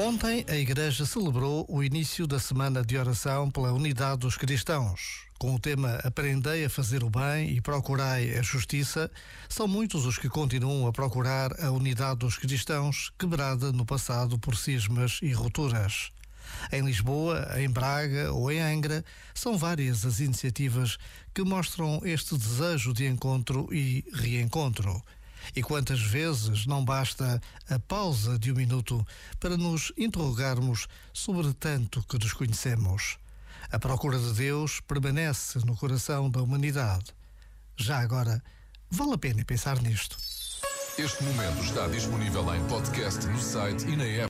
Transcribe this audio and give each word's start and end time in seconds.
Ontem 0.00 0.44
a 0.48 0.54
Igreja 0.54 1.04
celebrou 1.04 1.66
o 1.68 1.82
início 1.82 2.24
da 2.24 2.38
Semana 2.38 2.84
de 2.84 2.96
Oração 2.96 3.50
pela 3.50 3.72
Unidade 3.72 4.20
dos 4.20 4.36
Cristãos. 4.36 5.24
Com 5.40 5.56
o 5.56 5.58
tema 5.58 5.98
Aprendei 6.04 6.64
a 6.64 6.70
fazer 6.70 7.02
o 7.02 7.10
bem 7.10 7.50
e 7.50 7.60
procurai 7.60 8.38
a 8.38 8.40
justiça, 8.40 9.10
são 9.48 9.66
muitos 9.66 10.06
os 10.06 10.16
que 10.16 10.28
continuam 10.28 10.86
a 10.86 10.92
procurar 10.92 11.50
a 11.60 11.72
unidade 11.72 12.20
dos 12.20 12.38
cristãos, 12.38 13.10
quebrada 13.18 13.72
no 13.72 13.84
passado 13.84 14.38
por 14.38 14.56
cismas 14.56 15.18
e 15.20 15.32
rupturas. 15.32 16.12
Em 16.72 16.82
Lisboa, 16.82 17.48
em 17.56 17.68
Braga 17.68 18.32
ou 18.32 18.52
em 18.52 18.60
Angra, 18.60 19.04
são 19.34 19.58
várias 19.58 20.06
as 20.06 20.20
iniciativas 20.20 20.96
que 21.34 21.42
mostram 21.42 22.00
este 22.04 22.38
desejo 22.38 22.92
de 22.92 23.04
encontro 23.04 23.68
e 23.72 24.04
reencontro. 24.14 25.02
E 25.54 25.62
quantas 25.62 26.00
vezes 26.00 26.66
não 26.66 26.84
basta 26.84 27.40
a 27.68 27.78
pausa 27.78 28.38
de 28.38 28.52
um 28.52 28.56
minuto 28.56 29.06
para 29.40 29.56
nos 29.56 29.92
interrogarmos 29.96 30.86
sobre 31.12 31.52
tanto 31.54 32.02
que 32.04 32.18
desconhecemos? 32.18 33.18
A 33.70 33.78
procura 33.78 34.18
de 34.18 34.32
Deus 34.32 34.80
permanece 34.80 35.58
no 35.60 35.76
coração 35.76 36.30
da 36.30 36.42
humanidade. 36.42 37.14
Já 37.76 38.00
agora, 38.00 38.42
vale 38.90 39.14
a 39.14 39.18
pena 39.18 39.44
pensar 39.44 39.80
nisto. 39.82 40.16
Este 40.98 41.22
momento 41.22 41.62
está 41.62 41.86
disponível 41.86 42.52
em 42.54 42.64
podcast 42.66 43.24
no 43.26 43.38
site 43.38 43.86
e 43.86 43.94
na 43.94 44.04
app. 44.04 44.26